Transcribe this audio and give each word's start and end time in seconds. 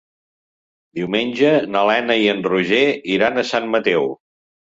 Diumenge 0.99 1.51
na 1.75 1.83
Lena 1.89 2.15
i 2.23 2.25
en 2.33 2.41
Roger 2.49 2.81
iran 3.19 3.37
a 3.37 3.45
Sant 3.53 3.71
Mateu. 3.77 4.11